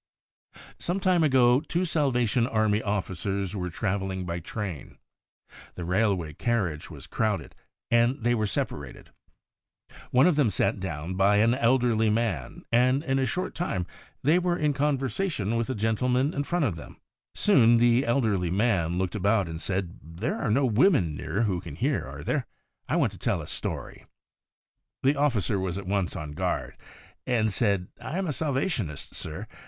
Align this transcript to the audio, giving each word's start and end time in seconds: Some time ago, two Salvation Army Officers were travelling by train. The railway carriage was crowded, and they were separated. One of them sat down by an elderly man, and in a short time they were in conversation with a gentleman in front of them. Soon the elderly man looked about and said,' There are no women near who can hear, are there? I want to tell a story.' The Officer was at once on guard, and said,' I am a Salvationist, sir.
Some 0.79 0.99
time 0.99 1.23
ago, 1.23 1.59
two 1.61 1.85
Salvation 1.85 2.47
Army 2.47 2.81
Officers 2.81 3.55
were 3.55 3.69
travelling 3.69 4.25
by 4.25 4.39
train. 4.39 4.97
The 5.75 5.85
railway 5.85 6.33
carriage 6.33 6.89
was 6.89 7.05
crowded, 7.05 7.53
and 7.91 8.17
they 8.23 8.33
were 8.33 8.47
separated. 8.47 9.11
One 10.09 10.25
of 10.25 10.37
them 10.37 10.49
sat 10.49 10.79
down 10.79 11.13
by 11.13 11.35
an 11.35 11.53
elderly 11.53 12.09
man, 12.09 12.63
and 12.71 13.03
in 13.03 13.19
a 13.19 13.27
short 13.27 13.53
time 13.53 13.85
they 14.23 14.39
were 14.39 14.57
in 14.57 14.73
conversation 14.73 15.55
with 15.55 15.69
a 15.69 15.75
gentleman 15.75 16.33
in 16.33 16.45
front 16.45 16.65
of 16.65 16.75
them. 16.75 16.97
Soon 17.35 17.77
the 17.77 18.03
elderly 18.03 18.49
man 18.49 18.97
looked 18.97 19.13
about 19.13 19.47
and 19.47 19.61
said,' 19.61 19.99
There 20.19 20.39
are 20.39 20.49
no 20.49 20.65
women 20.65 21.13
near 21.15 21.43
who 21.43 21.61
can 21.61 21.75
hear, 21.75 22.07
are 22.07 22.23
there? 22.23 22.47
I 22.89 22.95
want 22.95 23.11
to 23.11 23.19
tell 23.19 23.39
a 23.39 23.45
story.' 23.45 24.07
The 25.03 25.15
Officer 25.15 25.59
was 25.59 25.77
at 25.77 25.85
once 25.85 26.15
on 26.15 26.31
guard, 26.31 26.75
and 27.27 27.53
said,' 27.53 27.89
I 28.01 28.17
am 28.17 28.25
a 28.25 28.33
Salvationist, 28.33 29.13
sir. 29.13 29.45